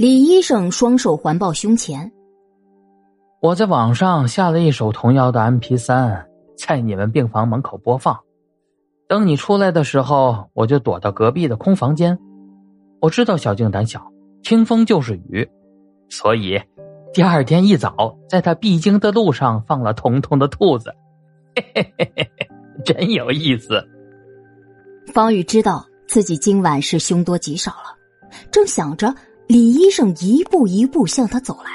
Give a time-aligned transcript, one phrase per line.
[0.00, 2.10] 李医生双手环抱胸前。
[3.42, 6.26] 我在网上下了一首童谣的 M P 三，
[6.56, 8.18] 在你们病房门口播放。
[9.06, 12.18] 等你出来的时候，我就躲到隔壁的空房间。
[12.98, 14.10] 我知道小静胆小，
[14.42, 15.46] 听风就是雨，
[16.08, 16.58] 所以
[17.12, 20.94] 第二天一早，在她必经的路上放了彤彤的兔子。
[21.54, 22.48] 嘿嘿嘿嘿嘿，
[22.86, 23.86] 真有意思。
[25.12, 27.94] 方宇知道自己今晚是凶多吉少了，
[28.50, 29.14] 正想着，
[29.50, 31.72] 李医生一步一步向他走来，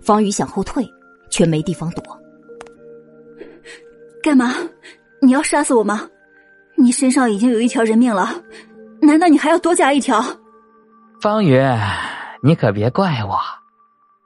[0.00, 0.88] 方宇想后退，
[1.28, 2.04] 却没地方躲。
[4.22, 4.54] 干嘛？
[5.20, 6.08] 你要杀死我吗？
[6.76, 8.30] 你身上已经有一条人命了，
[9.02, 10.22] 难道你还要多加一条？
[11.20, 11.60] 方宇，
[12.40, 13.36] 你可别怪我，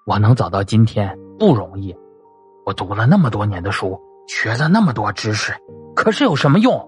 [0.05, 1.97] 我能走到今天不容易，
[2.67, 3.99] 我读了那么多年的书，
[4.29, 5.55] 学了那么多知识，
[5.97, 6.79] 可是有什么用？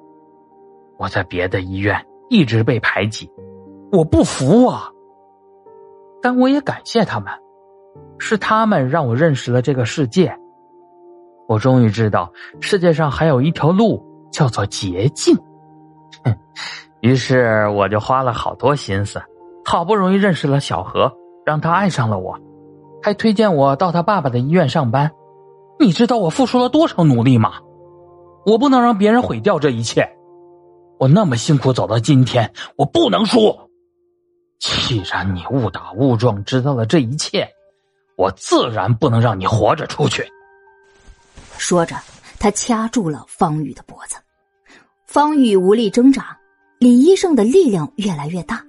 [0.99, 3.27] 我在别的医院一直被排挤，
[3.91, 4.91] 我不服啊！
[6.25, 7.31] 但我也感谢他们，
[8.17, 10.35] 是他们让我认识了这个世界。
[11.47, 15.37] 我终于知道世界上还有一条路叫做捷径。
[16.25, 16.35] 哼，
[17.01, 19.21] 于是我就花了好多心思，
[19.67, 21.13] 好不容易认识了小何，
[21.45, 22.39] 让他爱上了我，
[23.03, 25.11] 还推荐我到他爸爸的医院上班。
[25.79, 27.53] 你知道我付出了多少努力吗？
[28.47, 30.17] 我不能让别人毁掉这一切。
[30.99, 33.64] 我那么辛苦走到今天，我不能输。
[34.87, 37.49] 既然你误打误撞知道了这一切，
[38.19, 40.23] 我自然不能让你活着出去。
[41.57, 41.97] 说着，
[42.39, 44.17] 他掐住了方宇的脖子。
[45.07, 46.37] 方宇无力挣扎，
[46.79, 48.63] 李医生的力量越来越大，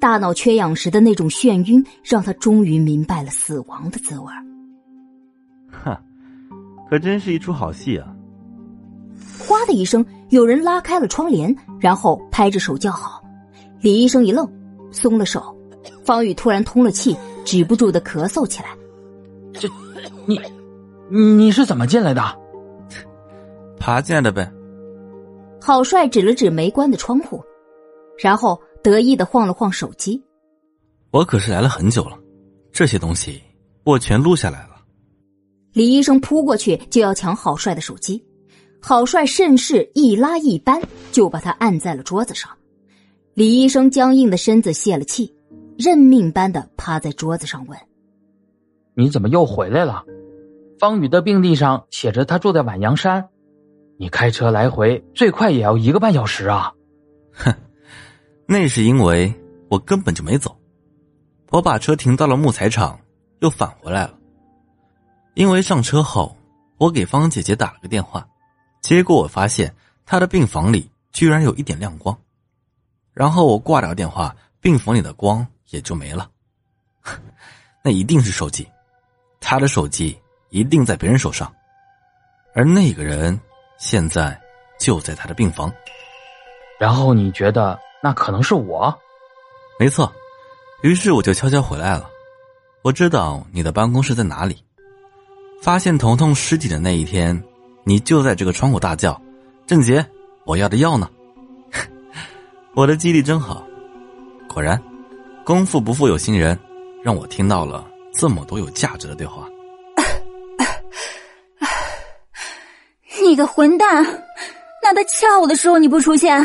[0.00, 4.32] 大脑缺氧时的那种眩晕，让他终于明白了死亡的滋味。
[5.84, 5.96] 哼，
[6.88, 8.08] 可真是一出好戏啊！
[9.38, 13.22] 哗的一声，有人拉开了窗帘，然后拍着手叫好。
[13.80, 14.50] 李医生一愣，
[14.90, 15.56] 松了手。
[16.04, 18.76] 方宇突然通了气，止不住的咳嗽起来。
[19.52, 19.68] 这，
[20.26, 20.40] 你，
[21.08, 22.22] 你是怎么进来的？
[23.78, 24.50] 爬进来的呗。
[25.60, 27.42] 郝帅指了指没关的窗户，
[28.18, 30.22] 然后得意的晃了晃手机。
[31.10, 32.18] 我可是来了很久了，
[32.72, 33.40] 这些东西
[33.84, 34.76] 我全录下来了。
[35.72, 38.24] 李医生扑过去就要抢郝帅的手机，
[38.80, 40.80] 郝帅顺势一拉一扳，
[41.12, 42.50] 就把他按在了桌子上。
[43.34, 45.34] 李医生僵硬的身子泄了气，
[45.80, 47.78] 认命般的趴在桌子上问
[48.92, 50.04] ：“你怎么又回来了？”
[50.78, 53.30] 方宇的病历上写着他住在晚阳山。
[53.96, 56.74] 你开车来回最快也要一个半小时啊！
[57.32, 57.54] 哼，
[58.44, 59.32] 那是因为
[59.70, 60.54] 我根本就没走，
[61.48, 63.00] 我把车停到了木材厂，
[63.38, 64.18] 又返回来了。
[65.32, 66.36] 因为上车后，
[66.76, 68.28] 我给方姐姐打了个电话，
[68.82, 69.74] 结果我发现
[70.04, 72.18] 她的病房里居然有一点亮光，
[73.14, 76.30] 然后我挂掉电话，病房里的光也就没了。
[77.82, 78.68] 那一定是手机，
[79.40, 80.16] 他的手机
[80.50, 81.52] 一定在别人手上，
[82.54, 83.40] 而那个人。
[83.82, 84.38] 现在
[84.78, 85.72] 就在他的病房，
[86.78, 88.94] 然后你觉得那可能是我？
[89.78, 90.12] 没错，
[90.82, 92.06] 于是我就悄悄回来了。
[92.82, 94.62] 我知道你的办公室在哪里。
[95.62, 97.42] 发现彤彤尸体的那一天，
[97.84, 99.18] 你就在这个窗口大叫
[99.66, 100.06] ：“郑杰，
[100.44, 101.08] 我要的药呢？”
[102.76, 103.64] 我的记忆力真好，
[104.46, 104.78] 果然，
[105.44, 106.58] 功夫不负有心人，
[107.02, 109.48] 让我听到了这么多有价值的对话。
[113.22, 114.04] 你个混蛋！
[114.82, 116.42] 那他掐我的时候你不出现，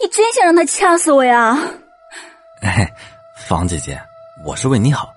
[0.00, 1.58] 你真想让他掐死我呀？
[2.62, 2.90] 哎，
[3.46, 4.00] 方姐姐，
[4.44, 5.12] 我是为你好，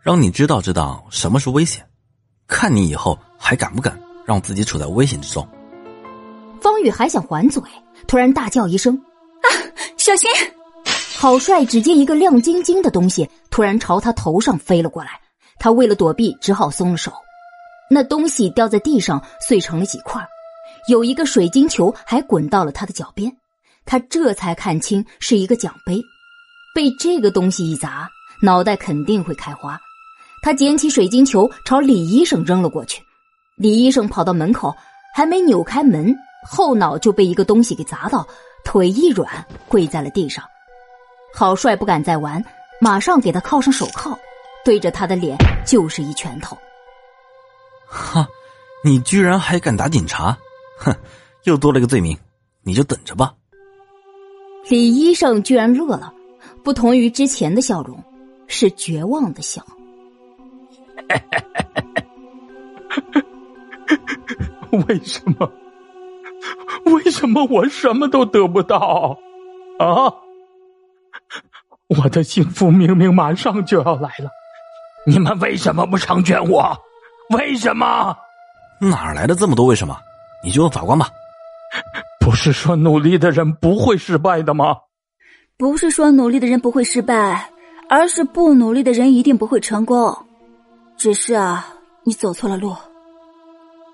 [0.00, 1.84] 让你知道知道什么是危险，
[2.46, 5.46] 看你以后还敢不敢让自己处在危险之中。
[6.60, 7.62] 方宇还想还嘴，
[8.06, 8.94] 突然大叫一声
[9.42, 9.46] ：“啊，
[9.96, 10.30] 小心！”
[11.20, 15.20] 郝帅只见一个亮晶晶的东西突然朝他头上飞了过来，
[15.58, 17.12] 他为了躲避，只好松了手。
[17.90, 20.24] 那东西掉在地上，碎成了几块。
[20.88, 23.36] 有一个水晶球还滚到了他的脚边，
[23.84, 26.00] 他这才看清是一个奖杯，
[26.72, 28.08] 被这个东西一砸，
[28.40, 29.76] 脑袋肯定会开花。
[30.40, 33.02] 他捡起水晶球朝李医生扔了过去，
[33.56, 34.72] 李医生跑到门口，
[35.16, 36.14] 还没扭开门，
[36.48, 38.24] 后脑就被一个东西给砸到，
[38.64, 40.44] 腿一软跪在了地上。
[41.32, 42.44] 郝帅不敢再玩，
[42.80, 44.18] 马上给他铐上手铐，
[44.64, 46.56] 对着他的脸就是一拳头。
[47.86, 48.26] 哈，
[48.84, 50.36] 你居然还敢打警察！
[50.78, 50.94] 哼，
[51.44, 52.16] 又多了个罪名，
[52.62, 53.34] 你就等着吧。
[54.68, 56.12] 李医生居然乐了，
[56.62, 58.02] 不同于之前的笑容，
[58.46, 59.64] 是绝望的笑。
[64.86, 65.50] 为什么？
[66.84, 69.18] 为什么我什么都得不到？
[69.78, 70.12] 啊！
[71.88, 74.30] 我的幸福明明马上就要来了，
[75.06, 76.76] 你们为什么不成全我？
[77.30, 78.16] 为什么？
[78.78, 79.98] 哪来的这么多为什么？
[80.44, 81.10] 你就问法官吧。
[82.20, 84.76] 不是说努力的人不会失败的吗？
[85.56, 87.50] 不是说努力的人不会失败，
[87.88, 90.14] 而是不努力的人一定不会成功。
[90.96, 91.66] 只是啊，
[92.04, 92.76] 你走错了路。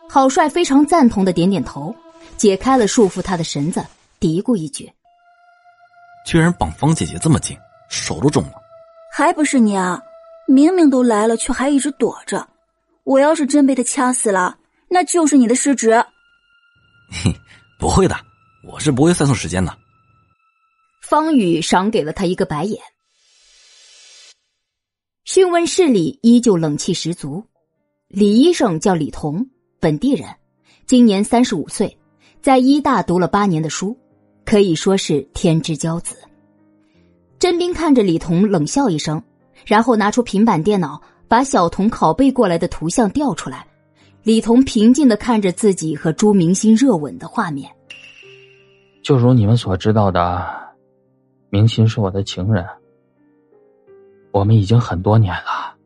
[0.09, 1.95] 郝帅非常赞同的点点头，
[2.37, 3.85] 解开了束缚他的绳子，
[4.19, 4.93] 嘀咕一句
[6.27, 7.57] ：“居然绑方姐姐这么紧，
[7.89, 8.55] 手都肿了。
[9.13, 10.03] 还不是你啊！
[10.47, 12.49] 明明都来了，却还一直躲着。
[13.05, 14.59] 我要是真被他掐死了，
[14.89, 15.93] 那就是你的失职。”
[17.11, 17.35] 嘿，
[17.79, 18.17] 不会的，
[18.67, 19.77] 我是不会算错时间的。
[21.03, 22.83] 方宇赏给了他一个白眼。
[25.25, 27.45] 讯问室里依旧冷气十足。
[28.09, 29.49] 李医生叫李彤，
[29.81, 30.29] 本地人，
[30.87, 31.99] 今年三十五岁，
[32.43, 33.99] 在医大读了八年的书，
[34.45, 36.17] 可以说是天之骄子。
[37.39, 39.23] 甄斌看着李彤冷笑一声，
[39.67, 43.67] 然后拿出平板电脑，把小童拷贝过来的图像调出来。
[44.23, 47.71] 李彤平静的看着自己和朱明星热吻的画面。
[49.03, 50.47] 就如你们所知道的，
[51.51, 52.67] 明星是我的情人。
[54.33, 55.77] 我们已经很多年了，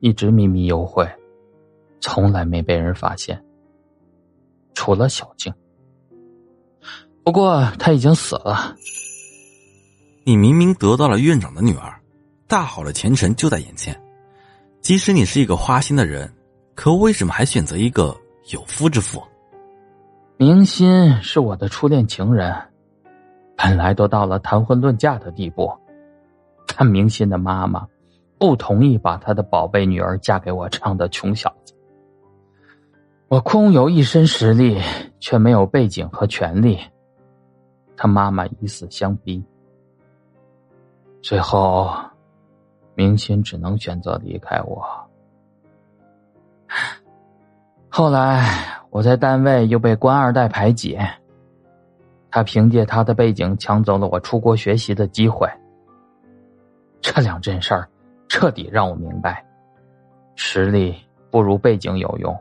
[0.00, 1.08] 一直秘密幽会，
[2.00, 3.40] 从来没被人发现，
[4.74, 5.54] 除了小静。
[7.22, 8.74] 不过他已经死了。
[10.24, 11.98] 你明明得到了院长的女儿，
[12.46, 13.98] 大好的前程就在眼前。
[14.80, 16.30] 即使你是一个花心的人，
[16.74, 18.14] 可为什么还选择一个
[18.52, 19.22] 有夫之妇？
[20.36, 22.54] 明心是我的初恋情人，
[23.56, 25.70] 本来都到了谈婚论嫁的地步。
[26.66, 27.86] 但明心的妈妈
[28.38, 31.74] 不同意把他的宝贝女儿嫁给我这样的穷小子。
[33.28, 34.80] 我空有一身实力，
[35.18, 36.78] 却没有背景和权利。
[37.96, 39.44] 他妈妈以死相逼，
[41.22, 41.90] 最后
[42.94, 44.84] 明心只能选择离开我。
[47.88, 48.44] 后来
[48.90, 50.98] 我在单位又被官二代排挤，
[52.30, 55.48] 他凭借他的背景抢走了我出国学习的机会。
[57.00, 57.88] 这两件事儿，
[58.28, 59.44] 彻底让我明白，
[60.36, 60.94] 实力
[61.30, 62.36] 不如背景有用。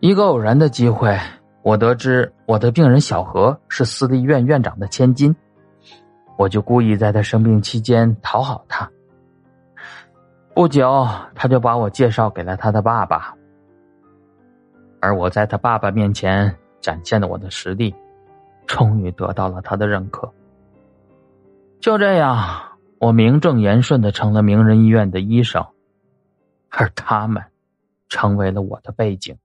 [0.00, 1.18] 一个偶然的机会，
[1.62, 5.34] 我得知我的病人小何是私立医院院长的千金，
[6.42, 8.90] 我就故意在他生病期间讨好他。
[10.56, 11.06] 不久，
[11.36, 13.32] 他就把我介绍给了他的爸爸，
[15.00, 17.94] 而我在他爸爸面前展现了我的实力，
[18.66, 20.32] 终于得到了他的认可。
[21.78, 22.70] 就这样。
[22.98, 25.66] 我名正言顺的成了名人医院的医生，
[26.70, 27.42] 而他们
[28.08, 29.36] 成为了我的背景。